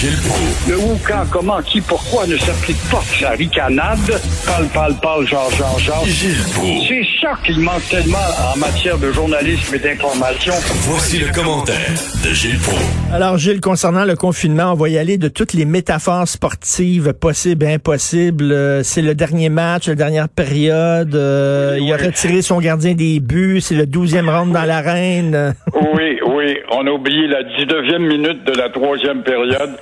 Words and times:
Gilles 0.00 0.16
Proulx. 0.26 0.68
Le 0.68 0.78
où, 0.78 0.98
quand, 1.06 1.24
comment, 1.30 1.60
qui, 1.60 1.80
pourquoi 1.82 2.26
ne 2.26 2.36
s'applique 2.38 2.78
pas 2.90 3.02
la 3.20 3.30
ricanade? 3.32 3.98
Parle, 4.46 4.66
parle, 4.72 4.94
parle, 5.02 5.26
genre, 5.26 5.50
genre, 5.50 5.78
genre. 5.78 6.04
Gilles 6.06 6.42
Proulx. 6.54 6.86
C'est 6.88 7.02
ça 7.20 7.32
qu'il 7.44 7.60
manque 7.60 7.86
tellement 7.90 8.16
en 8.54 8.56
matière 8.58 8.96
de 8.96 9.12
journalisme 9.12 9.74
et 9.74 9.78
d'information. 9.78 10.54
Voici 10.88 11.18
le 11.18 11.30
commentaire 11.34 11.76
de 12.24 12.30
Gilles 12.32 12.58
Proulx. 12.60 12.80
Alors, 13.12 13.36
Gilles, 13.36 13.60
concernant 13.60 14.06
le 14.06 14.16
confinement, 14.16 14.72
on 14.72 14.74
va 14.74 14.88
y 14.88 14.96
aller 14.96 15.18
de 15.18 15.28
toutes 15.28 15.52
les 15.52 15.66
métaphores 15.66 16.26
sportives 16.28 17.12
possibles 17.12 17.66
et 17.66 17.74
impossibles. 17.74 18.52
Euh, 18.52 18.82
c'est 18.82 19.02
le 19.02 19.14
dernier 19.14 19.50
match, 19.50 19.86
la 19.88 19.96
dernière 19.96 20.30
période. 20.30 21.14
euh, 21.14 21.76
il 21.78 21.92
a 21.92 21.98
retiré 21.98 22.40
son 22.40 22.58
gardien 22.60 22.94
des 22.94 23.20
buts. 23.20 23.60
C'est 23.60 23.74
le 23.74 23.84
douzième 23.84 24.30
round 24.30 24.52
dans 24.54 24.64
l'arène. 24.64 25.54
Oui, 25.74 26.18
oui, 26.26 26.56
on 26.72 26.86
a 26.86 26.90
oublié 26.90 27.26
la 27.26 27.42
19e 27.42 27.98
minute 27.98 28.44
de 28.46 28.52
la 28.56 28.70
troisième 28.70 29.22
période. 29.22 29.72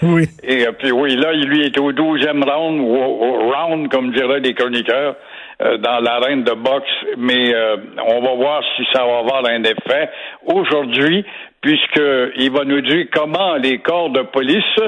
Et 0.42 0.66
euh, 0.66 0.72
puis 0.72 0.90
oui, 0.92 1.16
là, 1.16 1.32
il 1.32 1.46
lui 1.46 1.66
est 1.66 1.78
au 1.78 1.92
12e 1.92 2.42
round, 2.44 2.80
ou 2.80 2.96
au, 2.96 3.26
au 3.26 3.52
round, 3.52 3.88
comme 3.88 4.12
diraient 4.12 4.40
les 4.40 4.54
chroniqueurs, 4.54 5.16
euh, 5.60 5.76
dans 5.78 6.00
l'arène 6.00 6.44
de 6.44 6.52
boxe. 6.52 6.88
Mais 7.16 7.54
euh, 7.54 7.76
on 8.06 8.20
va 8.20 8.34
voir 8.34 8.62
si 8.76 8.84
ça 8.92 9.04
va 9.04 9.18
avoir 9.18 9.44
un 9.46 9.62
effet 9.64 10.10
aujourd'hui, 10.46 11.24
puisqu'il 11.60 12.50
va 12.52 12.64
nous 12.64 12.80
dire 12.80 13.06
comment 13.12 13.56
les 13.56 13.78
corps 13.78 14.10
de 14.10 14.22
police, 14.22 14.78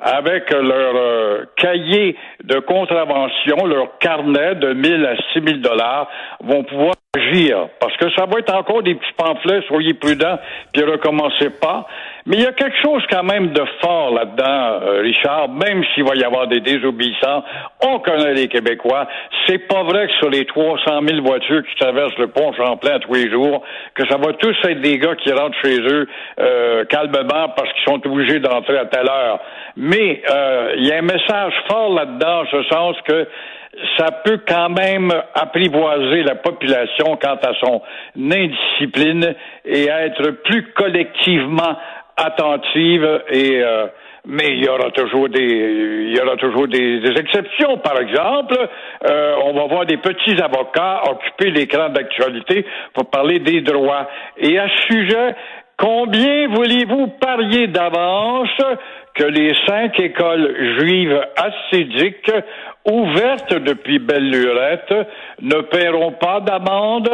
avec 0.00 0.50
leur 0.50 0.94
euh, 0.94 1.44
cahier 1.56 2.16
de 2.44 2.58
contravention, 2.58 3.64
leur 3.66 3.98
carnet 3.98 4.54
de 4.56 4.74
1000 4.74 5.06
à 5.06 5.16
6000 5.32 5.62
dollars, 5.62 6.08
vont 6.40 6.64
pouvoir 6.64 6.94
agir. 7.16 7.68
Parce 7.80 7.96
que 7.96 8.10
ça 8.14 8.26
va 8.26 8.40
être 8.40 8.54
encore 8.54 8.82
des 8.82 8.94
petits 8.94 9.14
pamphlets, 9.16 9.62
soyez 9.68 9.94
prudents, 9.94 10.38
puis 10.72 10.84
recommencez 10.84 11.50
pas. 11.50 11.86
Mais 12.26 12.38
il 12.38 12.42
y 12.42 12.46
a 12.46 12.52
quelque 12.52 12.76
chose 12.82 13.04
quand 13.08 13.22
même 13.22 13.52
de 13.52 13.62
fort 13.80 14.12
là-dedans, 14.12 14.80
euh, 14.82 15.00
Richard, 15.00 15.48
même 15.48 15.84
s'il 15.94 16.02
va 16.02 16.16
y 16.16 16.24
avoir 16.24 16.48
des 16.48 16.58
désobéissants. 16.58 17.44
On 17.86 18.00
connaît 18.00 18.34
les 18.34 18.48
Québécois. 18.48 19.06
C'est 19.46 19.68
pas 19.68 19.84
vrai 19.84 20.08
que 20.08 20.12
sur 20.14 20.28
les 20.28 20.44
300 20.44 21.02
000 21.06 21.22
voitures 21.22 21.62
qui 21.62 21.76
traversent 21.76 22.18
le 22.18 22.26
pont 22.26 22.52
Champlain 22.54 22.98
tous 22.98 23.14
les 23.14 23.30
jours, 23.30 23.62
que 23.94 24.08
ça 24.08 24.16
va 24.16 24.32
tous 24.32 24.56
être 24.64 24.80
des 24.80 24.98
gars 24.98 25.14
qui 25.14 25.30
rentrent 25.30 25.58
chez 25.64 25.78
eux 25.80 26.08
euh, 26.40 26.84
calmement 26.86 27.48
parce 27.56 27.72
qu'ils 27.72 27.84
sont 27.92 28.04
obligés 28.04 28.40
d'entrer 28.40 28.78
à 28.78 28.86
telle 28.86 29.08
heure. 29.08 29.38
Mais 29.76 30.20
euh, 30.28 30.74
il 30.78 30.86
y 30.86 30.92
a 30.92 30.96
un 30.96 31.02
message 31.02 31.54
fort 31.68 31.94
là-dedans, 31.94 32.40
en 32.40 32.46
ce 32.46 32.62
sens 32.64 32.96
que 33.06 33.28
ça 33.98 34.10
peut 34.24 34.40
quand 34.48 34.70
même 34.70 35.12
apprivoiser 35.34 36.22
la 36.22 36.34
population 36.34 37.18
quant 37.20 37.38
à 37.42 37.52
son 37.60 37.82
indiscipline 38.16 39.34
et 39.64 39.88
être 39.88 40.30
plus 40.44 40.72
collectivement 40.72 41.76
attentive 42.16 43.22
et 43.30 43.62
euh, 43.62 43.86
mais 44.26 44.56
il 44.56 44.64
y 44.64 44.68
aura 44.68 44.90
toujours 44.90 45.28
des 45.28 45.40
il 45.40 46.16
y 46.16 46.20
aura 46.20 46.36
toujours 46.36 46.66
des, 46.66 47.00
exceptions. 47.16 47.78
Par 47.78 48.00
exemple, 48.00 48.56
euh, 49.08 49.34
on 49.44 49.52
va 49.52 49.66
voir 49.66 49.86
des 49.86 49.98
petits 49.98 50.40
avocats 50.42 51.02
occuper 51.10 51.50
l'écran 51.50 51.90
d'actualité 51.90 52.66
pour 52.92 53.08
parler 53.10 53.38
des 53.38 53.60
droits. 53.60 54.08
Et 54.36 54.58
à 54.58 54.68
ce 54.68 54.94
sujet, 54.94 55.36
combien 55.76 56.48
voulez-vous 56.48 57.08
parier 57.20 57.68
d'avance 57.68 58.60
que 59.14 59.24
les 59.24 59.54
cinq 59.66 59.98
écoles 60.00 60.78
juives 60.78 61.20
assidiques 61.36 62.32
ouvertes 62.84 63.54
depuis 63.54 63.98
belle 63.98 64.30
lurette 64.30 64.94
ne 65.40 65.60
paieront 65.62 66.12
pas 66.12 66.40
d'amende 66.40 67.10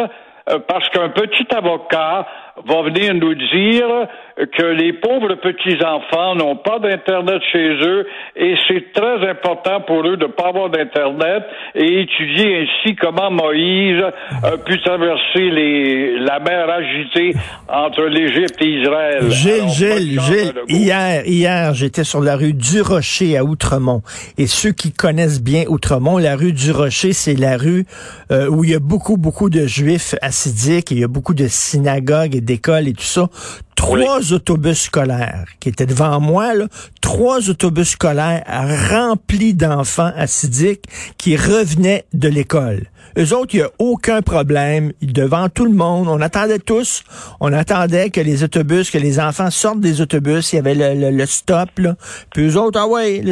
euh, 0.50 0.58
parce 0.66 0.88
qu'un 0.88 1.10
petit 1.10 1.46
avocat 1.54 2.26
va 2.66 2.82
venir 2.82 3.14
nous 3.14 3.34
dire 3.34 4.08
que 4.36 4.62
les 4.62 4.92
pauvres 4.94 5.34
petits-enfants 5.34 6.34
n'ont 6.34 6.56
pas 6.56 6.78
d'Internet 6.78 7.40
chez 7.50 7.70
eux 7.82 8.06
et 8.36 8.54
c'est 8.68 8.92
très 8.92 9.28
important 9.28 9.80
pour 9.86 10.06
eux 10.06 10.16
de 10.16 10.26
ne 10.26 10.32
pas 10.32 10.48
avoir 10.48 10.70
d'Internet 10.70 11.44
et 11.74 12.02
étudier 12.02 12.62
ainsi 12.62 12.94
comment 12.96 13.30
Moïse 13.30 14.02
a 14.42 14.56
pu 14.58 14.80
traverser 14.80 15.50
les, 15.50 16.18
la 16.18 16.38
mer 16.40 16.68
agitée 16.68 17.34
entre 17.68 18.04
l'Égypte 18.04 18.60
et 18.60 18.80
Israël. 18.80 19.30
Gilles, 19.30 19.52
Alors, 19.52 19.68
Gilles, 19.68 20.20
Gilles, 20.20 20.52
hier, 20.68 21.22
hier, 21.26 21.74
j'étais 21.74 22.04
sur 22.04 22.20
la 22.20 22.36
rue 22.36 22.54
du 22.54 22.80
Rocher 22.80 23.36
à 23.36 23.44
Outremont. 23.44 24.02
Et 24.38 24.46
ceux 24.46 24.72
qui 24.72 24.92
connaissent 24.92 25.42
bien 25.42 25.64
Outremont, 25.68 26.18
la 26.18 26.36
rue 26.36 26.52
du 26.52 26.70
Rocher, 26.70 27.12
c'est 27.12 27.38
la 27.38 27.56
rue 27.56 27.84
euh, 28.30 28.48
où 28.48 28.64
il 28.64 28.70
y 28.70 28.74
a 28.74 28.80
beaucoup, 28.80 29.16
beaucoup 29.16 29.50
de 29.50 29.66
juifs 29.66 30.14
assidiques, 30.22 30.92
et 30.92 30.96
il 30.96 31.00
y 31.00 31.04
a 31.04 31.08
beaucoup 31.08 31.34
de 31.34 31.46
synagogues 31.48 32.34
et 32.34 32.41
d'écoles 32.44 32.88
et 32.88 32.92
tout 32.92 33.02
ça. 33.04 33.28
Trois 33.74 34.32
autobus 34.32 34.82
scolaires 34.82 35.44
qui 35.58 35.68
étaient 35.68 35.86
devant 35.86 36.20
moi, 36.20 36.54
là, 36.54 36.66
trois 37.00 37.48
autobus 37.50 37.90
scolaires 37.90 38.44
remplis 38.90 39.54
d'enfants 39.54 40.12
assidiques 40.16 40.84
qui 41.18 41.36
revenaient 41.36 42.04
de 42.12 42.28
l'école. 42.28 42.84
Eux 43.18 43.34
autres, 43.36 43.54
il 43.54 43.58
n'y 43.58 43.62
a 43.64 43.70
aucun 43.78 44.22
problème. 44.22 44.92
Devant 45.02 45.48
tout 45.48 45.64
le 45.66 45.72
monde, 45.72 46.06
on 46.08 46.20
attendait 46.20 46.60
tous, 46.60 47.02
on 47.40 47.52
attendait 47.52 48.10
que 48.10 48.20
les 48.20 48.44
autobus, 48.44 48.90
que 48.90 48.98
les 48.98 49.18
enfants 49.20 49.50
sortent 49.50 49.80
des 49.80 50.00
autobus, 50.00 50.52
il 50.52 50.56
y 50.56 50.58
avait 50.60 50.74
le, 50.74 50.94
le- 50.94 51.10
le 51.16 51.26
stop, 51.26 51.68
là. 51.78 51.96
Puis 52.32 52.46
eux 52.46 52.56
autres, 52.56 52.78
ah 52.80 52.86
ouais, 52.86 53.22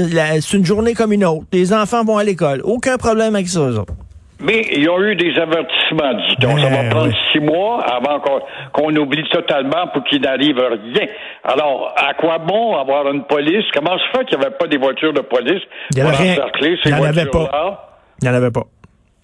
c'est 0.43 0.57
une 0.57 0.67
journée 0.67 0.95
comme 0.95 1.13
une 1.13 1.25
autre. 1.25 1.45
Les 1.53 1.73
enfants 1.73 2.05
vont 2.05 2.19
à 2.19 2.25
l'école. 2.25 2.61
Aucun 2.65 2.99
problème 2.99 3.35
avec 3.37 3.49
ça, 3.49 3.61
eux 3.61 3.79
autres. 3.79 3.95
Mais 4.43 4.63
il 4.73 4.85
y 4.85 4.89
a 4.89 4.99
eu 4.99 5.15
des 5.17 5.37
avertissements, 5.39 6.15
dit-on. 6.29 6.57
Ça 6.57 6.69
va 6.69 6.83
Ben, 6.83 6.89
prendre 6.91 7.09
oui. 7.09 7.15
six 7.33 7.41
mois 7.41 7.83
avant 7.85 8.21
qu'on 8.73 8.97
oublie 8.97 9.29
totalement 9.29 9.87
pour 9.93 10.03
qu'il 10.05 10.23
n'arrive 10.23 10.57
rien. 10.59 11.07
Alors, 11.45 11.93
à 11.97 12.15
quoi 12.15 12.39
bon 12.39 12.77
avoir 12.77 13.11
une 13.13 13.25
police? 13.25 13.65
Comment 13.75 13.99
se 13.99 14.05
fait 14.19 14.25
qu'il 14.25 14.39
n'y 14.39 14.45
avait 14.47 14.55
pas 14.57 14.67
des 14.67 14.79
voitures 14.79 15.13
de 15.13 15.21
police 15.21 15.63
Il 15.93 15.99
y 15.99 16.03
en 16.03 16.07
pour 16.11 16.21
encercler 16.21 16.79
ces 16.83 16.89
Il 16.91 16.97
y 16.97 16.99
en 16.99 17.05
avait 17.05 17.25
voitures-là? 17.25 17.81
Il 18.23 18.29
n'y 18.29 18.35
en 18.35 18.37
avait 18.39 18.51
pas. 18.51 18.65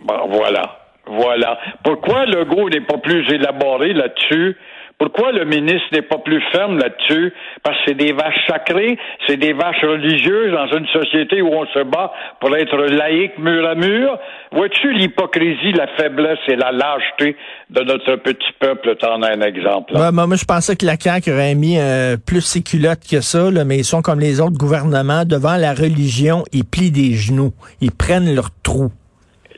Bon, 0.00 0.28
voilà. 0.30 0.62
Voilà. 1.06 1.58
Pourquoi 1.84 2.26
le 2.26 2.44
go 2.44 2.68
n'est 2.68 2.80
pas 2.80 2.98
plus 2.98 3.26
élaboré 3.32 3.92
là-dessus? 3.92 4.56
Pourquoi 4.98 5.30
le 5.30 5.44
ministre 5.44 5.88
n'est 5.92 6.02
pas 6.02 6.16
plus 6.16 6.42
ferme 6.52 6.78
là-dessus? 6.78 7.32
Parce 7.62 7.76
que 7.78 7.82
c'est 7.88 7.94
des 7.94 8.12
vaches 8.12 8.46
sacrées, 8.48 8.96
c'est 9.26 9.36
des 9.36 9.52
vaches 9.52 9.82
religieuses 9.82 10.52
dans 10.52 10.66
une 10.74 10.86
société 10.86 11.42
où 11.42 11.48
on 11.52 11.66
se 11.66 11.82
bat 11.84 12.12
pour 12.40 12.56
être 12.56 12.78
laïque 12.78 13.36
mur 13.38 13.68
à 13.68 13.74
mur. 13.74 14.18
Vois-tu 14.52 14.92
l'hypocrisie, 14.92 15.72
la 15.72 15.86
faiblesse 15.98 16.38
et 16.48 16.56
la 16.56 16.72
lâcheté 16.72 17.36
de 17.68 17.82
notre 17.82 18.16
petit 18.16 18.52
peuple? 18.58 18.96
T'en 18.96 19.20
as 19.20 19.36
un 19.36 19.42
exemple. 19.42 19.92
là. 19.92 20.00
Ouais, 20.00 20.12
moi, 20.12 20.26
moi, 20.26 20.36
je 20.36 20.46
pensais 20.46 20.76
que 20.76 20.86
la 20.86 20.96
CAQ 20.98 21.30
aurait 21.30 21.54
mis 21.54 21.78
euh, 21.78 22.16
plus 22.16 22.40
ses 22.40 22.62
culottes 22.62 23.06
que 23.10 23.20
ça, 23.20 23.50
là, 23.50 23.66
mais 23.66 23.76
ils 23.76 23.84
sont 23.84 24.00
comme 24.00 24.20
les 24.20 24.40
autres 24.40 24.56
gouvernements. 24.56 25.24
Devant 25.26 25.56
la 25.56 25.74
religion, 25.74 26.44
ils 26.54 26.64
plient 26.64 26.90
des 26.90 27.12
genoux. 27.12 27.52
Ils 27.82 27.92
prennent 27.92 28.34
leur 28.34 28.48
trou. 28.62 28.90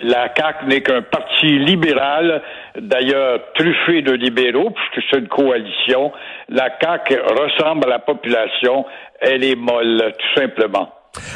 La 0.00 0.32
CAQ 0.34 0.66
n'est 0.66 0.80
qu'un 0.80 1.02
parti 1.02 1.58
libéral, 1.58 2.40
d'ailleurs 2.80 3.40
truffé 3.54 4.02
de 4.02 4.12
libéraux, 4.12 4.70
puisque 4.70 5.06
c'est 5.10 5.18
une 5.18 5.28
coalition. 5.28 6.12
La 6.48 6.68
CAQ 6.80 7.18
ressemble 7.20 7.86
à 7.86 7.88
la 7.88 7.98
population. 7.98 8.84
Elle 9.20 9.44
est 9.44 9.56
molle, 9.56 10.12
tout 10.18 10.40
simplement. 10.40 10.92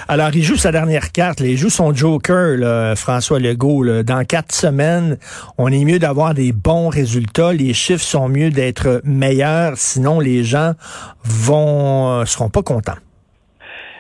Alors, 0.09 0.31
il 0.35 0.43
joue 0.43 0.57
sa 0.57 0.73
dernière 0.73 1.13
carte. 1.13 1.41
Il 1.41 1.57
joue 1.57 1.71
son 1.71 1.95
joker, 1.95 2.57
là, 2.57 2.95
François 2.95 3.39
Legault. 3.39 3.83
là. 3.83 4.03
Dans 4.03 4.25
quatre 4.25 4.53
semaines, 4.53 5.19
on 5.59 5.69
est 5.69 5.85
mieux 5.85 5.99
d'avoir 5.99 6.35
des 6.35 6.53
bons 6.53 6.89
résultats. 6.89 7.53
Les 7.53 7.75
chiffres 7.75 8.05
sont 8.05 8.29
mieux 8.29 8.51
d'être 8.51 9.01
meilleurs. 9.05 9.77
Sinon, 9.77 10.21
les 10.21 10.45
gens 10.45 10.73
vont 11.25 12.21
euh, 12.21 12.25
seront 12.25 12.51
pas 12.51 12.63
contents. 12.63 12.99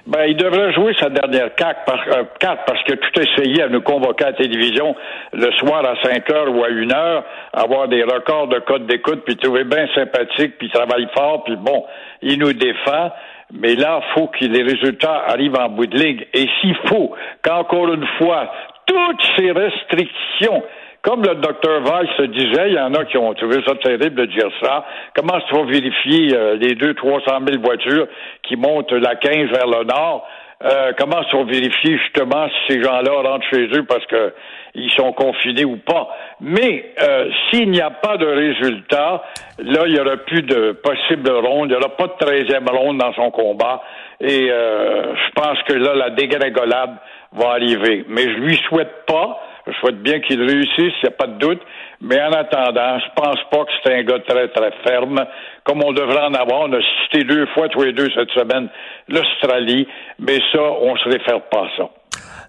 Ben, 0.04 0.25
il 0.26 0.37
devrait 0.37 0.72
jouer 0.72 0.94
sa 0.99 1.08
dernière 1.10 1.54
carte, 1.54 1.88
euh, 1.88 2.25
parce 2.43 2.82
que 2.84 2.94
tout 2.94 3.20
essayé 3.20 3.62
à 3.62 3.69
nous 3.69 3.82
convoquer 3.82 4.25
à 4.25 4.31
la 4.31 4.37
télévision 4.37 4.96
le 5.32 5.52
soir 5.52 5.84
à 5.84 5.94
5 6.02 6.28
heures 6.31 6.52
ou 6.52 6.64
à 6.64 6.69
1 6.69 6.90
heure, 6.90 7.25
avoir 7.52 7.87
des 7.87 8.02
records 8.02 8.49
de 8.49 8.58
code 8.58 8.87
d'écoute, 8.87 9.22
puis 9.25 9.37
trouver 9.37 9.62
bien 9.62 9.87
sympathique, 9.94 10.58
puis 10.58 10.66
il 10.66 10.72
travaille 10.72 11.06
fort, 11.14 11.44
puis 11.44 11.54
bon, 11.54 11.84
il 12.20 12.38
nous 12.40 12.52
défend. 12.52 13.12
Mais 13.52 13.76
là, 13.76 14.00
faut 14.14 14.26
que 14.26 14.44
les 14.44 14.62
résultats 14.62 15.25
arrivent 15.28 15.58
en 15.58 15.69
bout 15.69 15.87
de 15.87 15.96
ligne. 15.96 16.25
Et 16.32 16.49
s'il 16.60 16.75
faut 16.88 17.14
qu'encore 17.43 17.93
une 17.93 18.06
fois, 18.19 18.50
toutes 18.87 19.22
ces 19.37 19.52
restrictions 19.52 20.64
Comme 21.02 21.22
le 21.22 21.34
docteur 21.34 21.82
Weiss 21.82 22.08
se 22.16 22.22
disait, 22.22 22.69
il 22.69 22.75
y 22.75 22.81
en 22.81 22.94
a 22.94 23.04
qui 23.04 23.19
ont 23.19 23.34
trouvé 23.34 23.56
ça 23.66 23.75
terrible 23.75 24.14
de 24.14 24.26
dire 24.26 24.49
ça. 24.62 24.84
Comment 25.16 25.40
tu 25.49 25.54
vas 25.54 25.64
vérifier 25.64 26.32
euh, 26.32 26.54
les 26.54 26.76
deux, 26.76 26.94
trois 26.94 27.20
cent 27.26 27.40
mille 27.40 27.58
voitures 27.58 28.06
qui 28.44 28.54
montent 28.54 28.93
la 28.93 29.16
15 29.16 29.50
vers 29.50 29.66
le 29.66 29.84
nord? 29.84 30.25
Euh, 30.64 30.93
comment 30.96 31.25
sont 31.25 31.44
vérifier 31.44 31.99
justement 31.99 32.46
si 32.49 32.75
ces 32.75 32.82
gens-là 32.82 33.12
rentrent 33.28 33.46
chez 33.52 33.66
eux 33.75 33.84
parce 33.84 34.06
que 34.06 34.32
ils 34.76 34.93
sont 34.93 35.12
confinés 35.12 35.64
ou 35.64 35.76
pas? 35.76 36.08
Mais 36.40 36.93
euh, 37.02 37.28
s'il 37.50 37.70
n'y 37.70 37.81
a 37.81 37.90
pas 37.90 38.16
de 38.16 38.26
résultat, 38.26 39.25
là, 39.58 39.81
il 39.87 39.94
n'y 39.94 39.99
aura 39.99 40.19
plus 40.19 40.43
de 40.43 40.70
possible 40.70 41.28
ronde, 41.31 41.70
il 41.70 41.76
n'y 41.76 41.84
aura 41.84 41.96
pas 41.96 42.06
de 42.06 42.12
treizième 42.25 42.69
ronde 42.69 42.99
dans 42.99 43.12
son 43.14 43.32
combat. 43.32 43.82
Et 44.20 44.49
euh, 44.52 45.14
je 45.16 45.31
pense 45.34 45.60
que 45.64 45.72
là, 45.72 45.96
la 45.96 46.10
dégringolade 46.10 46.94
va 47.32 47.50
arriver. 47.50 48.04
Mais 48.08 48.22
je 48.22 48.38
lui 48.38 48.56
souhaite 48.69 49.04
pas. 49.06 49.40
Je 49.67 49.73
souhaite 49.75 50.03
bien 50.03 50.20
qu'il 50.20 50.41
réussisse, 50.43 50.73
il 50.76 51.05
n'y 51.05 51.09
a 51.09 51.12
pas 51.12 51.26
de 51.26 51.38
doute. 51.38 51.61
Mais 52.00 52.20
en 52.20 52.32
attendant, 52.32 52.99
je 52.99 53.14
pense 53.14 53.38
pas 53.50 53.64
que 53.64 53.70
c'est 53.82 53.94
un 53.94 54.03
gars 54.03 54.19
très, 54.26 54.49
très 54.49 54.73
ferme, 54.85 55.25
comme 55.64 55.82
on 55.85 55.93
devrait 55.93 56.25
en 56.25 56.35
avoir. 56.35 56.62
On 56.62 56.73
a 56.73 56.81
cité 57.05 57.25
deux 57.25 57.47
fois, 57.55 57.69
tous 57.69 57.82
les 57.82 57.93
deux, 57.93 58.09
cette 58.14 58.31
semaine, 58.31 58.69
l'Australie. 59.09 59.87
Mais 60.19 60.41
ça, 60.53 60.61
on 60.61 60.97
se 60.97 61.09
réfère 61.09 61.43
pas 61.43 61.67
à 61.67 61.76
ça. 61.76 61.91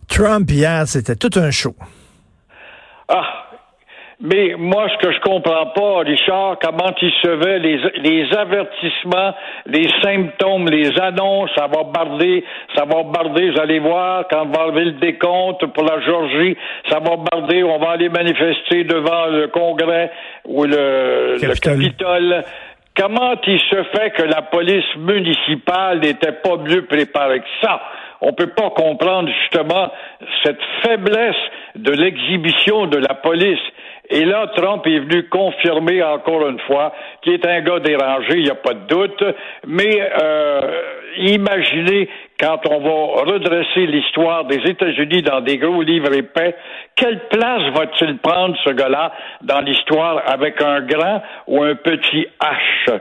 Trump, 0.09 0.49
hier, 0.49 0.87
c'était 0.87 1.15
tout 1.15 1.39
un 1.39 1.51
show. 1.51 1.75
Ah, 3.07 3.45
mais 4.21 4.55
moi, 4.57 4.87
ce 4.89 5.05
que 5.05 5.11
je 5.11 5.19
comprends 5.19 5.67
pas, 5.67 5.99
Richard, 5.99 6.57
comment 6.61 6.93
il 7.01 7.11
se 7.21 7.27
veut 7.27 7.57
les, 7.57 7.77
les 8.01 8.33
avertissements, 8.33 9.33
les 9.65 9.87
symptômes, 10.01 10.69
les 10.69 10.97
annonces, 10.99 11.49
ça 11.55 11.67
va 11.67 11.83
barder, 11.83 12.43
ça 12.75 12.85
va 12.85 13.03
barder, 13.03 13.51
vous 13.51 13.59
allez 13.59 13.79
voir, 13.79 14.25
quand 14.29 14.43
on 14.43 14.49
va 14.49 14.65
enlever 14.67 14.85
le 14.85 14.91
décompte 14.93 15.65
pour 15.67 15.83
la 15.83 15.99
Georgie, 16.01 16.55
ça 16.89 16.99
va 16.99 17.17
barder, 17.17 17.63
on 17.63 17.79
va 17.79 17.91
aller 17.91 18.09
manifester 18.09 18.83
devant 18.83 19.25
le 19.27 19.47
Congrès 19.47 20.11
ou 20.45 20.63
le, 20.63 21.37
le 21.41 21.59
Capitole. 21.59 22.43
Comment 22.95 23.33
il 23.47 23.59
se 23.59 23.83
fait 23.95 24.11
que 24.11 24.21
la 24.21 24.43
police 24.43 24.85
municipale 24.97 25.99
n'était 25.99 26.31
pas 26.31 26.57
mieux 26.57 26.85
préparée 26.85 27.39
que 27.39 27.45
ça? 27.61 27.81
On 28.21 28.33
peut 28.33 28.51
pas 28.55 28.69
comprendre 28.69 29.29
justement 29.41 29.91
cette 30.43 30.61
faiblesse 30.83 31.35
de 31.75 31.91
l'exhibition 31.91 32.85
de 32.85 32.97
la 32.97 33.15
police. 33.15 33.59
Et 34.09 34.25
là, 34.25 34.47
Trump 34.55 34.85
est 34.85 34.99
venu 34.99 35.23
confirmer 35.29 36.03
encore 36.03 36.47
une 36.47 36.59
fois 36.61 36.93
qu'il 37.21 37.33
est 37.33 37.45
un 37.47 37.61
gars 37.61 37.79
dérangé, 37.79 38.33
il 38.35 38.43
n'y 38.43 38.49
a 38.49 38.55
pas 38.55 38.73
de 38.73 38.87
doute. 38.87 39.23
Mais 39.65 40.11
euh, 40.21 40.61
imaginez 41.17 42.09
quand 42.39 42.59
on 42.69 42.79
va 42.79 43.31
redresser 43.31 43.85
l'histoire 43.87 44.43
des 44.45 44.57
États-Unis 44.57 45.21
dans 45.21 45.39
des 45.39 45.57
gros 45.57 45.81
livres 45.81 46.13
épais, 46.13 46.55
quelle 46.95 47.19
place 47.29 47.61
va-t-il 47.75 48.17
prendre 48.17 48.57
ce 48.65 48.71
gars-là 48.71 49.13
dans 49.41 49.61
l'histoire 49.61 50.21
avec 50.25 50.61
un 50.61 50.81
grand 50.81 51.21
ou 51.47 51.63
un 51.63 51.75
petit 51.75 52.27
H? 52.41 52.99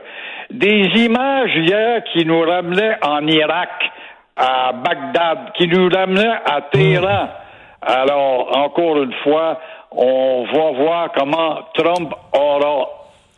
Des 0.51 0.85
images 1.05 1.57
hier 1.57 2.05
qui 2.13 2.25
nous 2.25 2.43
ramenaient 2.43 2.97
en 3.03 3.27
Irak, 3.27 3.91
à 4.37 4.73
Bagdad, 4.73 5.53
qui 5.55 5.67
nous 5.67 5.89
ramenaient 5.89 6.39
à 6.45 6.61
Téhéran. 6.71 7.29
Alors, 7.85 8.57
encore 8.57 9.03
une 9.03 9.13
fois, 9.25 9.59
on 9.97 10.45
va 10.45 10.73
voir 10.73 11.13
comment 11.15 11.59
Trump 11.75 12.13
aura 12.33 12.89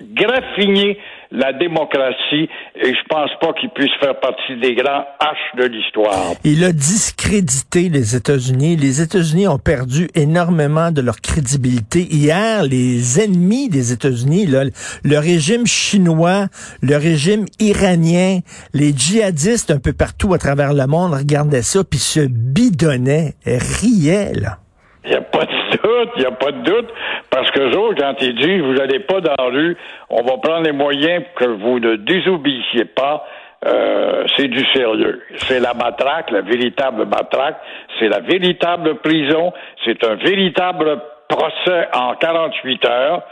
graffiné 0.02 0.98
la 1.30 1.52
démocratie 1.52 2.48
et 2.76 2.94
je 2.94 3.04
pense 3.08 3.30
pas 3.40 3.52
qu'il 3.54 3.70
puisse 3.70 3.92
faire 4.00 4.18
partie 4.20 4.56
des 4.60 4.74
grands 4.74 5.04
H 5.20 5.58
de 5.58 5.64
l'histoire. 5.64 6.34
Il 6.44 6.62
a 6.64 6.72
discrédité 6.72 7.88
les 7.88 8.14
États-Unis. 8.14 8.76
Les 8.76 9.02
États-Unis 9.02 9.48
ont 9.48 9.58
perdu 9.58 10.08
énormément 10.14 10.90
de 10.92 11.00
leur 11.00 11.20
crédibilité. 11.20 12.02
Hier, 12.02 12.62
les 12.62 13.20
ennemis 13.20 13.68
des 13.68 13.92
États-Unis, 13.92 14.46
le 14.46 15.18
régime 15.18 15.66
chinois, 15.66 16.46
le 16.82 16.96
régime 16.96 17.46
iranien, 17.58 18.40
les 18.72 18.92
djihadistes 18.92 19.70
un 19.70 19.80
peu 19.80 19.92
partout 19.92 20.34
à 20.34 20.38
travers 20.38 20.72
le 20.72 20.86
monde 20.86 21.14
regardaient 21.14 21.62
ça 21.62 21.82
puis 21.82 21.98
se 21.98 22.20
bidonnaient, 22.20 23.34
riaient 23.44 24.32
là. 24.34 24.58
Il 25.04 25.10
n'y 25.10 25.16
a 25.16 25.20
pas 25.20 25.44
de 25.44 25.63
doute, 25.76 26.10
il 26.16 26.20
n'y 26.20 26.26
a 26.26 26.32
pas 26.32 26.52
de 26.52 26.62
doute, 26.62 26.88
parce 27.30 27.50
que 27.50 27.60
eux, 27.60 27.94
quand 27.98 28.14
ils 28.20 28.34
disent, 28.34 28.60
vous 28.62 28.74
n'allez 28.74 29.00
pas 29.00 29.20
dans 29.20 29.34
la 29.38 29.44
rue, 29.44 29.76
on 30.10 30.22
va 30.22 30.36
prendre 30.38 30.64
les 30.64 30.72
moyens 30.72 31.24
pour 31.24 31.46
que 31.46 31.50
vous 31.52 31.80
ne 31.80 31.96
désobéissiez 31.96 32.84
pas, 32.84 33.26
euh, 33.66 34.24
c'est 34.36 34.48
du 34.48 34.64
sérieux. 34.74 35.22
C'est 35.36 35.60
la 35.60 35.74
matraque, 35.74 36.30
la 36.30 36.42
véritable 36.42 37.06
matraque, 37.06 37.56
c'est 37.98 38.08
la 38.08 38.20
véritable 38.20 38.96
prison, 38.96 39.52
c'est 39.84 40.04
un 40.04 40.16
véritable 40.16 40.98
procès 41.28 41.88
en 41.94 42.14
48 42.14 42.84
heures, 42.86 43.22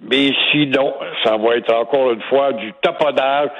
mais 0.00 0.32
sinon, 0.50 0.94
ça 1.22 1.36
va 1.36 1.56
être 1.56 1.72
encore 1.74 2.12
une 2.12 2.22
fois 2.22 2.52
du 2.52 2.72
taponage, 2.82 3.50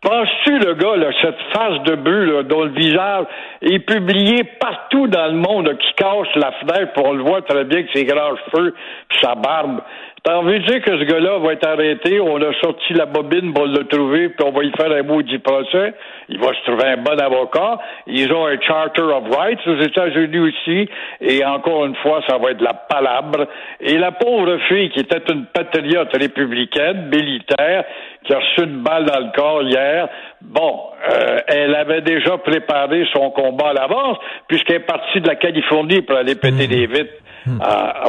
Penses-tu, 0.00 0.58
le 0.60 0.74
gars, 0.74 0.96
là, 0.96 1.10
cette 1.20 1.40
face 1.52 1.82
de 1.82 1.96
bœuf, 1.96 2.46
dont 2.46 2.64
le 2.64 2.70
visage 2.70 3.26
est 3.62 3.80
publié 3.80 4.44
partout 4.60 5.08
dans 5.08 5.26
le 5.26 5.34
monde, 5.34 5.76
qui 5.76 5.92
cache 5.94 6.34
la 6.36 6.52
fenêtre, 6.52 6.92
pour 6.92 7.06
on 7.06 7.12
le 7.14 7.22
voit 7.24 7.42
très 7.42 7.64
bien 7.64 7.82
que 7.82 7.92
ses 7.92 8.04
grands 8.04 8.36
cheveux, 8.36 8.74
sa 9.20 9.34
barbe. 9.34 9.80
T'as 10.24 10.36
envie 10.36 10.58
de 10.58 10.64
dire 10.64 10.82
que 10.82 10.98
ce 10.98 11.04
gars-là 11.04 11.38
va 11.38 11.52
être 11.52 11.66
arrêté, 11.66 12.20
on 12.20 12.36
a 12.38 12.52
sorti 12.60 12.92
la 12.92 13.06
bobine 13.06 13.52
pour 13.54 13.66
le 13.66 13.84
trouver, 13.84 14.28
puis 14.30 14.44
on 14.44 14.50
va 14.50 14.64
y 14.64 14.72
faire 14.72 14.90
un 14.90 15.02
maudit 15.02 15.38
procès? 15.38 15.94
Il 16.28 16.38
va 16.40 16.48
se 16.48 16.62
trouver 16.64 16.88
un 16.88 16.96
bon 16.96 17.18
avocat. 17.20 17.78
Ils 18.06 18.32
ont 18.32 18.46
un 18.46 18.60
Charter 18.60 19.02
of 19.02 19.34
Rights 19.34 19.60
aux 19.66 19.80
États-Unis 19.80 20.38
aussi, 20.38 20.88
et 21.20 21.44
encore 21.44 21.86
une 21.86 21.94
fois, 21.96 22.20
ça 22.28 22.36
va 22.36 22.50
être 22.50 22.58
de 22.58 22.64
la 22.64 22.74
palabre. 22.74 23.46
Et 23.80 23.96
la 23.96 24.10
pauvre 24.10 24.58
fille, 24.68 24.90
qui 24.90 25.00
était 25.00 25.22
une 25.32 25.46
patriote 25.46 26.10
républicaine, 26.16 27.08
militaire, 27.14 27.84
qui 28.24 28.34
a 28.34 28.38
reçu 28.38 28.64
une 28.64 28.82
balle 28.82 29.04
dans 29.04 29.20
le 29.20 29.32
corps 29.36 29.62
hier, 29.62 30.08
bon, 30.42 30.80
euh, 31.10 31.38
elle 31.46 31.74
avait 31.76 32.00
déjà 32.00 32.36
préparé 32.38 33.06
son 33.12 33.30
combat 33.30 33.68
à 33.68 33.72
l'avance, 33.74 34.18
puisqu'elle 34.48 34.76
est 34.76 34.80
partie 34.80 35.20
de 35.20 35.28
la 35.28 35.36
Californie 35.36 36.02
pour 36.02 36.16
aller 36.16 36.34
péter 36.34 36.66
mmh. 36.66 36.70
des 36.70 36.86
vitres 36.86 37.14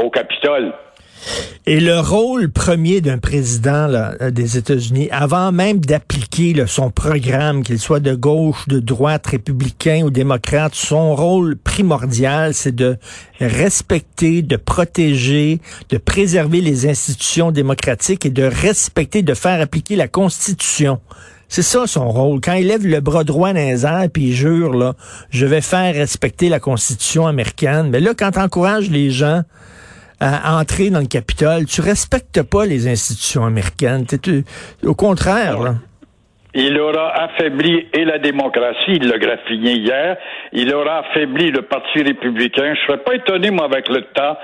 au 0.04 0.10
Capitole. 0.10 0.74
Et 1.66 1.80
le 1.80 2.00
rôle 2.00 2.50
premier 2.50 3.02
d'un 3.02 3.18
président 3.18 3.88
là, 3.88 4.32
des 4.32 4.58
États-Unis, 4.58 5.10
avant 5.12 5.52
même 5.52 5.80
d'appliquer 5.80 6.56
son 6.68 6.90
programme, 6.90 7.64
qu'il 7.64 7.80
soit 7.80 8.00
de 8.00 8.16
gauche, 8.16 8.68
de 8.68 8.80
droite, 8.80 9.28
républicain 9.28 10.02
ou 10.04 10.10
démocrate, 10.10 10.74
son 10.74 11.16
rôle 11.16 11.58
primordial, 11.58 12.54
c'est 12.54 12.74
de 12.74 12.98
respecter, 13.40 14.42
de 14.42 14.56
protéger, 14.56 15.60
de 15.90 15.98
préserver 15.98 16.62
les 16.62 16.88
institutions 16.88 17.52
démocratiques 17.52 18.26
et 18.26 18.32
de 18.32 18.44
respecter, 18.44 19.22
de 19.22 19.34
faire 19.34 19.62
appliquer 19.62 19.96
la 19.96 20.08
Constitution. 20.08 21.00
C'est 21.50 21.64
ça 21.64 21.88
son 21.88 22.10
rôle. 22.10 22.42
Quand 22.42 22.54
il 22.54 22.68
lève 22.68 22.86
le 22.86 23.00
bras 23.00 23.24
droit 23.24 23.54
dans 23.54 23.60
les 23.60 23.86
airs 23.86 24.08
puis 24.14 24.28
il 24.28 24.34
jure 24.34 24.74
là, 24.74 24.94
je 25.32 25.46
vais 25.46 25.62
faire 25.62 25.94
respecter 25.96 26.48
la 26.48 26.60
Constitution 26.60 27.28
américaine. 27.28 27.90
Mais 27.90 28.00
là, 28.00 28.14
quand 28.18 28.32
tu 28.32 28.40
encourages 28.40 28.90
les 28.90 29.10
gens 29.10 29.42
à 30.20 30.60
entrer 30.60 30.90
dans 30.90 31.00
le 31.00 31.08
Capitole. 31.08 31.66
Tu 31.66 31.82
respectes 31.82 32.44
pas 32.44 32.66
les 32.66 32.88
institutions 32.88 33.46
américaines. 33.46 34.06
au 34.84 34.96
contraire. 34.96 35.76
Il 36.56 36.80
aura 36.80 37.14
affaibli 37.26 37.88
et 37.94 38.06
la 38.06 38.18
démocratie, 38.18 38.94
il 38.96 39.08
l'a 39.08 39.20
graffiné 39.20 39.74
hier, 39.74 40.18
il 40.52 40.74
aura 40.74 41.00
affaibli 41.00 41.52
le 41.52 41.62
Parti 41.62 42.02
républicain. 42.02 42.74
Je 42.74 42.88
serais 42.88 43.04
pas 43.04 43.14
étonné, 43.14 43.52
moi, 43.52 43.66
avec 43.66 43.88
le 43.88 44.02
temps, 44.02 44.36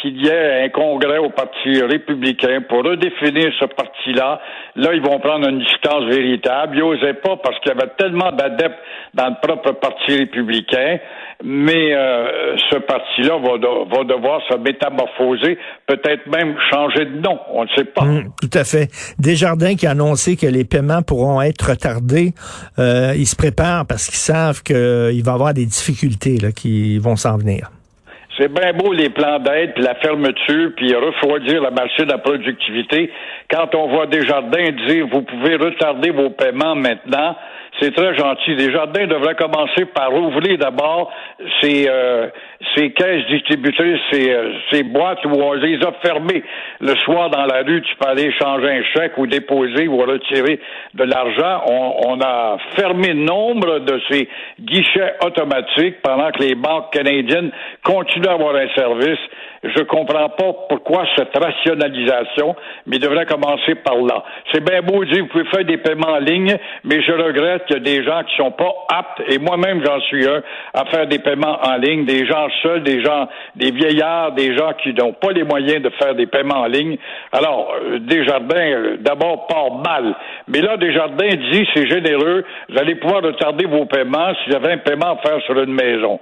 qu'il 0.00 0.24
y 0.24 0.28
ait 0.28 0.64
un 0.64 0.68
congrès 0.70 1.18
au 1.18 1.30
Parti 1.30 1.80
républicain 1.82 2.62
pour 2.68 2.84
redéfinir 2.84 3.52
ce 3.58 3.66
parti-là. 3.66 4.40
Là, 4.76 4.94
ils 4.94 5.02
vont 5.02 5.18
prendre 5.20 5.48
une 5.48 5.60
distance 5.60 6.04
véritable. 6.04 6.76
Ils 6.76 6.82
n'osaient 6.82 7.14
pas 7.14 7.36
parce 7.36 7.58
qu'il 7.60 7.72
y 7.72 7.74
avait 7.74 7.90
tellement 7.98 8.32
d'adeptes 8.32 8.78
dans 9.14 9.28
le 9.28 9.46
propre 9.46 9.72
Parti 9.72 10.16
républicain. 10.16 10.98
Mais 11.42 11.94
euh, 11.94 12.56
ce 12.70 12.76
parti-là 12.76 13.38
va, 13.38 14.04
devoir 14.04 14.40
se 14.50 14.58
métamorphoser, 14.58 15.58
peut-être 15.86 16.26
même 16.26 16.54
changer 16.70 17.06
de 17.06 17.20
nom. 17.20 17.38
On 17.52 17.64
ne 17.64 17.68
sait 17.76 17.84
pas. 17.84 18.04
Mmh, 18.04 18.32
tout 18.42 18.58
à 18.58 18.64
fait. 18.64 18.88
Desjardins 19.18 19.74
qui 19.74 19.86
a 19.86 19.92
annoncé 19.92 20.36
que 20.36 20.46
les 20.46 20.64
paiements 20.64 21.02
pourront 21.02 21.40
être 21.40 21.70
retardés, 21.70 22.34
euh, 22.78 23.14
ils 23.16 23.26
se 23.26 23.36
préparent 23.36 23.86
parce 23.86 24.06
qu'ils 24.06 24.16
savent 24.16 24.62
qu'il 24.62 24.76
va 25.24 25.32
y 25.32 25.34
avoir 25.34 25.54
des 25.54 25.64
difficultés 25.64 26.36
là, 26.38 26.52
qui 26.52 26.98
vont 26.98 27.16
s'en 27.16 27.38
venir. 27.38 27.70
C'est 28.40 28.50
bien 28.50 28.72
beau 28.72 28.94
les 28.94 29.10
plans 29.10 29.38
d'aide, 29.38 29.74
puis 29.74 29.84
la 29.84 29.96
fermeture, 29.96 30.70
puis 30.74 30.94
refroidir 30.94 31.60
la 31.60 31.70
machine 31.70 32.10
à 32.10 32.16
productivité. 32.16 33.12
Quand 33.50 33.74
on 33.74 33.88
voit 33.88 34.06
Desjardins 34.06 34.70
dire 34.86 35.06
vous 35.12 35.20
pouvez 35.20 35.56
retarder 35.56 36.08
vos 36.10 36.30
paiements 36.30 36.74
maintenant, 36.74 37.36
c'est 37.80 37.94
très 37.94 38.14
gentil. 38.14 38.56
Desjardins 38.56 39.06
devraient 39.06 39.34
commencer 39.34 39.86
par 39.86 40.12
ouvrir 40.14 40.58
d'abord 40.58 41.12
ces, 41.60 41.86
euh, 41.88 42.28
ces 42.76 42.92
caisses 42.92 43.26
distributrices, 43.28 44.00
ces, 44.12 44.30
euh, 44.30 44.52
ces 44.70 44.82
boîtes 44.82 45.24
où 45.24 45.30
on 45.30 45.52
les 45.54 45.76
a 45.76 45.92
fermées. 46.02 46.42
Le 46.80 46.94
soir, 46.96 47.30
dans 47.30 47.46
la 47.46 47.62
rue, 47.62 47.82
tu 47.82 47.96
peux 47.96 48.08
aller 48.08 48.32
changer 48.32 48.68
un 48.68 48.82
chèque 48.94 49.16
ou 49.18 49.26
déposer 49.26 49.88
ou 49.88 49.98
retirer 49.98 50.60
de 50.94 51.04
l'argent. 51.04 51.62
On, 51.70 51.94
on 52.08 52.20
a 52.20 52.58
fermé 52.76 53.14
nombre 53.14 53.78
de 53.80 54.00
ces 54.10 54.28
guichets 54.60 55.14
automatiques 55.24 56.02
pendant 56.02 56.30
que 56.32 56.42
les 56.42 56.54
banques 56.54 56.92
canadiennes 56.92 57.50
continuent 57.82 58.28
à 58.28 58.32
avoir 58.32 58.54
un 58.56 58.68
service 58.76 59.18
Je 59.62 59.82
comprends 59.82 60.30
pas 60.30 60.52
pourquoi 60.70 61.04
cette 61.16 61.36
rationalisation, 61.36 62.56
mais 62.86 62.98
devrait 62.98 63.26
commencer 63.26 63.74
par 63.74 63.96
là. 63.96 64.24
C'est 64.52 64.64
bien 64.64 64.80
beau 64.80 65.04
de 65.04 65.10
dire, 65.10 65.22
vous 65.22 65.28
pouvez 65.28 65.44
faire 65.50 65.64
des 65.66 65.76
paiements 65.76 66.12
en 66.14 66.18
ligne, 66.18 66.56
mais 66.84 67.02
je 67.02 67.12
regrette 67.12 67.66
qu'il 67.66 67.76
y 67.76 67.80
a 67.80 67.82
des 67.82 68.02
gens 68.02 68.22
qui 68.24 68.36
sont 68.36 68.52
pas 68.52 68.72
aptes, 68.88 69.20
et 69.28 69.38
moi-même 69.38 69.84
j'en 69.84 70.00
suis 70.00 70.26
un, 70.26 70.42
à 70.72 70.86
faire 70.86 71.06
des 71.06 71.18
paiements 71.18 71.58
en 71.62 71.76
ligne, 71.76 72.06
des 72.06 72.26
gens 72.26 72.48
seuls, 72.62 72.82
des 72.82 73.02
gens, 73.04 73.28
des 73.54 73.70
vieillards, 73.70 74.32
des 74.32 74.56
gens 74.56 74.72
qui 74.82 74.94
n'ont 74.94 75.12
pas 75.12 75.32
les 75.32 75.44
moyens 75.44 75.82
de 75.82 75.90
faire 75.90 76.14
des 76.14 76.26
paiements 76.26 76.60
en 76.60 76.66
ligne. 76.66 76.96
Alors, 77.32 77.74
euh, 77.82 77.98
Desjardins, 77.98 78.56
euh, 78.56 78.96
d'abord, 79.00 79.46
part 79.46 79.72
mal. 79.72 80.14
Mais 80.48 80.62
là, 80.62 80.78
Desjardins 80.78 81.36
dit, 81.52 81.68
c'est 81.74 81.86
généreux, 81.86 82.44
vous 82.70 82.78
allez 82.78 82.94
pouvoir 82.94 83.22
retarder 83.22 83.66
vos 83.66 83.84
paiements 83.84 84.32
si 84.42 84.50
vous 84.50 84.56
avez 84.56 84.72
un 84.72 84.78
paiement 84.78 85.12
à 85.12 85.16
faire 85.18 85.40
sur 85.42 85.60
une 85.60 85.74
maison. 85.74 86.18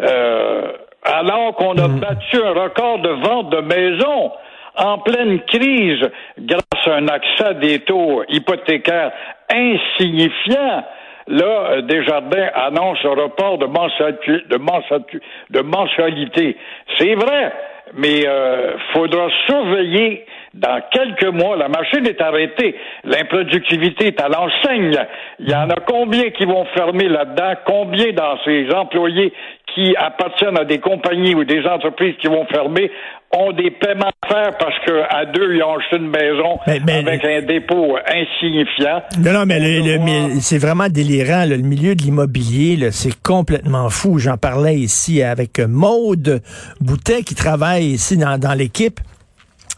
Euh, 0.00 0.72
alors 1.02 1.54
qu'on 1.56 1.76
a 1.78 1.88
battu 1.88 2.36
un 2.42 2.52
record 2.52 2.98
de 2.98 3.08
vente 3.08 3.50
de 3.50 3.60
maisons 3.60 4.32
en 4.76 4.98
pleine 4.98 5.40
crise 5.40 6.10
grâce 6.38 6.86
à 6.86 6.94
un 6.94 7.08
accès 7.08 7.54
des 7.54 7.80
taux 7.80 8.22
hypothécaires 8.28 9.12
insignifiants. 9.52 10.84
Là, 11.26 11.70
euh, 11.70 11.82
Desjardins 11.82 12.48
annonce 12.54 12.98
un 13.04 13.10
report 13.10 13.58
de, 13.58 13.66
mensualité. 13.66 14.44
De, 14.48 14.56
mensualité, 14.56 15.20
de 15.50 15.60
mensualité. 15.60 16.56
C'est 16.98 17.14
vrai, 17.14 17.52
mais 17.94 18.26
euh, 18.26 18.76
faudra 18.92 19.28
surveiller 19.46 20.26
dans 20.54 20.80
quelques 20.90 21.32
mois, 21.32 21.56
la 21.56 21.68
machine 21.68 22.04
est 22.06 22.20
arrêtée, 22.20 22.74
l'improductivité 23.04 24.08
est 24.08 24.20
à 24.20 24.28
l'enseigne. 24.28 24.96
Il 25.38 25.48
y 25.48 25.54
en 25.54 25.70
a 25.70 25.76
combien 25.86 26.30
qui 26.30 26.44
vont 26.44 26.64
fermer 26.74 27.08
là-dedans, 27.08 27.52
combien 27.64 28.12
dans 28.12 28.36
ces 28.44 28.68
employés 28.74 29.32
qui 29.72 29.94
appartiennent 29.96 30.58
à 30.58 30.64
des 30.64 30.78
compagnies 30.78 31.36
ou 31.36 31.44
des 31.44 31.64
entreprises 31.64 32.16
qui 32.20 32.26
vont 32.26 32.44
fermer 32.46 32.90
ont 33.32 33.52
des 33.52 33.70
paiements 33.70 34.10
à 34.22 34.26
faire 34.26 34.58
parce 34.58 34.74
qu'à 34.84 35.24
deux, 35.26 35.54
ils 35.54 35.62
ont 35.62 35.76
acheté 35.76 35.96
une 35.98 36.10
maison 36.10 36.58
avec 36.66 37.24
un 37.24 37.42
dépôt 37.42 37.96
insignifiant? 38.04 39.02
Non, 39.20 39.32
non, 39.32 39.46
mais, 39.46 40.40
c'est 40.40 40.58
vraiment 40.58 40.88
délirant. 40.88 41.46
le 41.46 41.58
milieu 41.58 41.94
de 41.94 42.02
l'immobilier, 42.02 42.90
c'est 42.90 43.22
complètement 43.22 43.88
fou. 43.88 44.18
J'en 44.18 44.36
parlais 44.36 44.74
ici 44.74 45.22
avec 45.22 45.60
Maude 45.60 46.42
Boutet 46.80 47.22
qui 47.22 47.36
travaille 47.36 47.84
ici 47.84 48.16
dans, 48.16 48.36
dans 48.36 48.54
l'équipe 48.54 48.98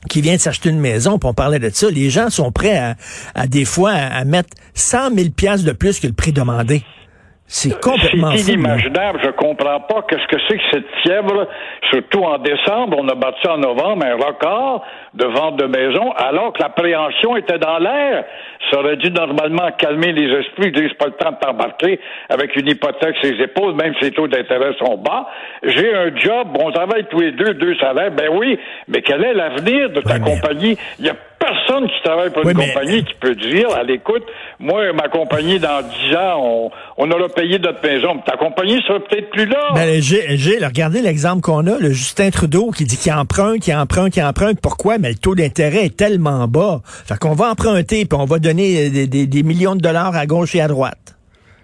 qui 0.08 0.20
vient 0.20 0.34
de 0.34 0.40
s'acheter 0.40 0.70
une 0.70 0.80
maison, 0.80 1.18
puis 1.18 1.28
on 1.28 1.34
parlait 1.34 1.58
de 1.58 1.70
ça, 1.70 1.90
les 1.90 2.10
gens 2.10 2.30
sont 2.30 2.52
prêts 2.52 2.76
à, 2.76 2.94
à 3.34 3.46
des 3.46 3.64
fois 3.64 3.92
à, 3.92 4.24
mettre 4.24 4.50
100 4.74 5.14
000 5.14 5.30
pièces 5.36 5.64
de 5.64 5.72
plus 5.72 6.00
que 6.00 6.06
le 6.06 6.12
prix 6.12 6.32
demandé. 6.32 6.82
C'est 7.46 7.78
complètement 7.82 8.30
C'est 8.34 8.52
inimaginable. 8.54 9.20
Je 9.22 9.30
comprends 9.32 9.80
pas 9.80 10.06
qu'est-ce 10.08 10.26
que 10.26 10.40
c'est 10.48 10.56
que 10.56 10.62
cette 10.72 10.86
fièvre, 11.02 11.46
surtout 11.90 12.24
en 12.24 12.38
décembre. 12.38 12.96
On 12.98 13.06
a 13.08 13.14
battu 13.14 13.46
en 13.46 13.58
novembre 13.58 14.06
un 14.06 14.14
record 14.14 14.82
de 15.12 15.26
vente 15.26 15.56
de 15.56 15.66
maisons, 15.66 16.12
alors 16.12 16.54
que 16.54 16.62
l'appréhension 16.62 17.36
était 17.36 17.58
dans 17.58 17.76
l'air. 17.76 18.24
Ça 18.72 18.78
aurait 18.78 18.96
dû 18.96 19.10
normalement 19.10 19.70
calmer 19.76 20.12
les 20.12 20.32
esprits. 20.34 20.68
Ils 20.68 20.72
disent 20.72 20.94
pas 20.98 21.06
le 21.06 21.12
temps 21.12 21.32
de 21.32 21.36
t'embarquer 21.36 22.00
avec 22.30 22.56
une 22.56 22.68
hypothèque 22.68 23.16
sur 23.20 23.30
les 23.30 23.42
épaules, 23.42 23.74
même 23.74 23.92
si 23.98 24.04
les 24.04 24.12
taux 24.12 24.28
d'intérêt 24.28 24.72
sont 24.78 24.96
bas. 24.96 25.28
J'ai 25.62 25.94
un 25.94 26.16
job, 26.16 26.48
on 26.58 26.70
travaille 26.70 27.04
tous 27.10 27.20
les 27.20 27.32
deux, 27.32 27.52
deux 27.54 27.74
salaires. 27.76 28.12
Ben 28.12 28.30
oui, 28.32 28.58
mais 28.88 29.02
quel 29.02 29.22
est 29.24 29.34
l'avenir 29.34 29.90
de 29.90 30.00
ta 30.00 30.18
compagnie? 30.18 30.78
Il 30.98 31.06
y 31.06 31.10
a 31.10 31.16
personne 31.42 31.88
qui 31.88 32.02
travaille 32.04 32.30
pour 32.30 32.48
une 32.48 32.56
compagnie 32.56 33.04
qui 33.04 33.14
peut 33.20 33.34
dire, 33.34 33.70
à 33.74 33.82
l'écoute, 33.82 34.22
moi, 34.60 34.92
ma 34.92 35.08
compagnie, 35.08 35.58
dans 35.58 35.82
dix 35.82 36.16
ans, 36.16 36.40
on, 36.40 36.70
on 36.98 37.10
aura 37.10 37.28
payé 37.28 37.58
notre 37.58 37.82
maison. 37.82 38.18
Ta 38.24 38.36
compagnie 38.36 38.80
sera 38.86 39.00
peut-être 39.00 39.30
plus 39.30 39.46
là. 39.46 39.72
Ben, 39.74 40.00
j'ai, 40.00 40.64
regardé 40.64 41.02
l'exemple 41.02 41.40
qu'on 41.40 41.66
a, 41.66 41.78
le 41.78 41.90
Justin 41.90 42.30
Trudeau 42.30 42.70
qui 42.70 42.84
dit 42.84 42.96
qu'il 42.96 43.12
emprunte, 43.12 43.60
qu'il 43.60 43.74
emprunte, 43.74 44.12
qu'il 44.12 44.22
emprunte. 44.22 44.60
Pourquoi? 44.60 44.98
Mais 44.98 45.10
le 45.10 45.16
taux 45.16 45.34
d'intérêt 45.34 45.86
est 45.86 45.96
tellement 45.96 46.46
bas. 46.46 46.80
Fait 46.84 47.18
qu'on 47.18 47.34
va 47.34 47.50
emprunter, 47.50 48.04
puis 48.04 48.18
on 48.18 48.24
va 48.24 48.38
donner 48.38 48.90
des, 48.90 49.26
des, 49.26 49.42
millions 49.42 49.74
de 49.74 49.80
dollars 49.80 50.14
à 50.14 50.26
gauche 50.26 50.54
et 50.54 50.60
à 50.60 50.68
droite. 50.68 51.16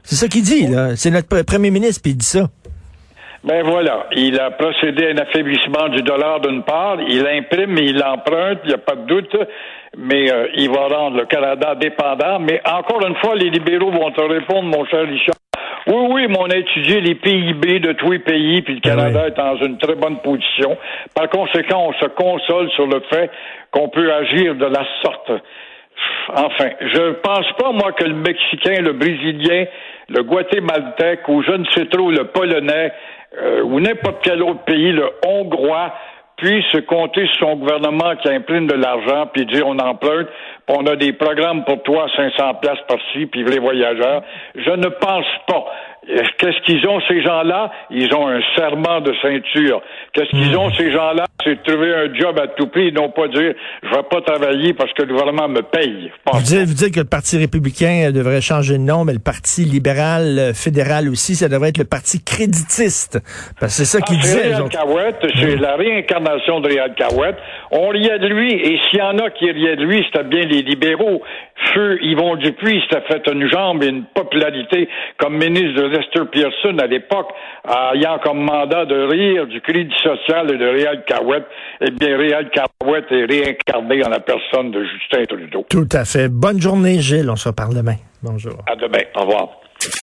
C'est 0.03 0.17
ça 0.17 0.29
qu'il 0.29 0.43
dit, 0.43 0.67
là. 0.67 0.97
C'est 0.97 1.11
notre 1.11 1.43
premier 1.43 1.71
ministre, 1.71 2.03
qui 2.03 2.15
dit 2.15 2.25
ça. 2.25 2.49
Ben 3.49 3.63
voilà, 3.63 4.09
il 4.13 4.39
a 4.39 4.51
procédé 4.51 5.07
à 5.07 5.11
un 5.13 5.17
affaiblissement 5.17 5.89
du 5.89 6.03
dollar 6.03 6.39
d'une 6.41 6.65
part, 6.65 6.99
il 7.01 7.27
imprime, 7.27 7.79
il 7.79 8.05
emprunte, 8.05 8.59
il 8.65 8.69
n'y 8.69 8.75
a 8.75 8.79
pas 8.79 8.95
de 8.95 9.07
doute, 9.07 9.35
mais 9.97 10.31
euh, 10.31 10.49
il 10.55 10.69
va 10.69 10.87
rendre 10.89 11.17
le 11.17 11.25
Canada 11.25 11.75
dépendant. 11.75 12.41
Mais 12.41 12.61
encore 12.69 13.01
une 13.07 13.17
fois, 13.17 13.37
les 13.37 13.49
libéraux 13.49 13.91
vont 13.91 14.11
te 14.11 14.21
répondre, 14.21 14.65
mon 14.65 14.85
cher 14.85 15.09
Richard. 15.09 15.37
Oui, 15.87 16.09
oui, 16.11 16.27
mais 16.29 16.37
on 16.39 16.51
a 16.51 16.59
étudié 16.59 17.01
les 17.01 17.15
PIB 17.15 17.81
de 17.81 17.93
tous 17.93 18.11
les 18.11 18.19
pays, 18.19 18.61
puis 18.61 18.75
le 18.75 18.81
ben 18.81 18.97
Canada 18.97 19.29
est 19.29 19.37
dans 19.39 19.57
une 19.57 19.79
très 19.79 19.95
bonne 19.95 20.19
position. 20.19 20.77
Par 21.15 21.31
conséquent, 21.31 21.89
on 21.89 21.93
se 21.95 22.05
console 22.05 22.69
sur 22.73 22.87
le 22.87 23.01
fait 23.09 23.31
qu'on 23.71 23.89
peut 23.89 24.13
agir 24.13 24.57
de 24.57 24.67
la 24.67 24.85
sorte. 25.03 25.33
Enfin, 26.35 26.69
je 26.83 27.13
pense 27.23 27.51
pas, 27.59 27.73
moi, 27.73 27.93
que 27.93 28.05
le 28.05 28.15
Mexicain, 28.15 28.83
le 28.83 28.93
Brésilien, 28.93 29.65
le 30.11 30.23
Guatémaltèque, 30.23 31.27
ou 31.29 31.43
je 31.43 31.53
ne 31.53 31.65
sais 31.75 31.87
trop, 31.87 32.11
le 32.11 32.25
Polonais, 32.25 32.93
euh, 33.37 33.63
ou 33.63 33.81
n'importe 33.81 34.19
quel 34.23 34.43
autre 34.43 34.65
pays, 34.65 34.93
le 34.93 35.11
Hongrois, 35.27 35.93
puisse 36.39 36.81
compter 36.87 37.27
sur 37.27 37.49
son 37.49 37.57
gouvernement 37.57 38.15
qui 38.17 38.29
imprime 38.31 38.69
de 38.69 38.75
l'argent, 38.75 39.27
puis 39.33 39.45
dire 39.45 39.67
on 39.67 39.79
emprunte, 39.79 40.29
puis 40.67 40.77
on 40.79 40.87
a 40.87 40.97
des 40.97 41.13
programmes 41.13 41.65
pour 41.65 41.83
toi, 41.83 42.07
500 42.17 42.55
places 42.55 42.79
par-ci, 42.89 43.27
puis 43.27 43.45
les 43.45 43.59
voyageurs. 43.59 44.23
Je 44.55 44.71
ne 44.71 44.89
pense 44.89 45.27
pas. 45.47 45.67
Qu'est-ce 46.07 46.65
qu'ils 46.65 46.87
ont, 46.89 47.01
ces 47.09 47.23
gens-là? 47.23 47.71
Ils 47.91 48.13
ont 48.15 48.29
un 48.29 48.41
serment 48.57 49.01
de 49.01 49.13
ceinture. 49.21 49.83
Qu'est-ce 50.13 50.31
qu'ils 50.31 50.57
ont, 50.57 50.71
ces 50.73 50.91
gens-là? 50.91 51.25
C'est 51.45 51.57
de 51.57 51.63
trouver 51.63 51.95
un 51.95 52.15
job 52.15 52.39
à 52.41 52.49
tout 52.49 52.67
prix 52.69 52.93
non 52.93 53.11
pas 53.11 53.29
dire 53.29 53.55
je 53.83 53.89
vais 53.89 54.03
pas 54.11 54.21
travailler 54.23 54.73
parce 54.75 54.93
que 54.93 55.03
le 55.03 55.13
gouvernement 55.13 55.49
me 55.49 55.63
paye. 55.63 56.11
Vous 56.33 56.43
dites, 56.43 56.67
vous 56.67 56.75
dites 56.75 56.95
que 56.95 57.01
le 57.01 57.07
Parti 57.07 57.39
républicain 57.39 58.11
devrait 58.13 58.41
changer 58.41 58.75
de 58.75 58.83
nom, 58.83 59.05
mais 59.05 59.13
le 59.13 59.19
Parti 59.19 59.65
libéral 59.65 60.39
euh, 60.39 60.53
fédéral 60.55 61.09
aussi, 61.09 61.35
ça 61.35 61.49
devrait 61.49 61.71
être 61.71 61.79
le 61.79 61.85
Parti 61.85 62.23
créditiste. 62.23 63.21
Parce 63.61 63.77
que 63.77 63.85
c'est 63.85 63.99
ça 63.99 64.01
qu'il 64.01 64.17
ah, 64.19 64.23
disait. 64.23 64.55
C'est 65.37 65.57
la 65.57 65.77
réincarnation 65.77 66.61
de 66.61 66.69
Réal 66.69 66.95
Cahouette. 66.95 67.37
On 67.71 67.89
riait 67.89 68.19
de 68.19 68.27
lui, 68.27 68.53
et 68.53 68.79
s'il 68.89 68.99
y 68.99 69.03
en 69.03 69.19
a 69.19 69.31
qui 69.31 69.51
riaient 69.51 69.77
de 69.77 69.85
lui, 69.85 70.05
c'était 70.11 70.25
bien 70.25 70.45
les 70.45 70.63
libéraux. 70.63 71.23
Feu 71.75 71.99
Yvon 72.03 72.37
Dupuis 72.37 72.81
s'était 72.83 73.05
fait 73.09 73.23
une 73.33 73.49
jambe 73.51 73.83
et 73.83 73.89
une 73.89 74.05
popularité 74.05 74.89
comme 75.19 75.37
ministre 75.37 75.83
de 75.83 75.88
Lester 75.89 76.25
Pearson 76.31 76.79
à 76.79 76.87
l'époque, 76.87 77.29
ayant 77.95 78.19
comme 78.23 78.41
mandat 78.41 78.85
de 78.85 79.07
rire 79.07 79.47
du 79.47 79.61
crédit 79.61 79.95
social 80.03 80.53
et 80.53 80.59
de 80.59 80.67
Réal 80.67 81.05
Cahouette. 81.07 81.47
Eh 81.81 81.91
bien, 81.91 82.17
Réal 82.17 82.51
Cahouette 82.51 83.11
est 83.11 83.25
réincarné 83.25 84.05
en 84.05 84.11
la 84.11 84.21
personne 84.21 84.71
de 84.71 84.85
Justin 84.85 85.25
Trudeau. 85.25 85.67
Tout 85.69 85.89
à 85.93 86.05
fait. 86.05 86.29
Bonne 86.29 86.61
journée, 86.61 87.01
Gilles. 87.01 87.31
On 87.31 87.37
se 87.37 87.49
reparle 87.49 87.75
demain. 87.75 87.97
Bonjour. 88.23 88.55
À 88.67 88.77
demain. 88.77 89.03
Au 89.17 89.21
revoir. 89.21 89.49